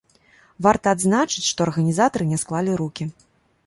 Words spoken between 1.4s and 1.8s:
што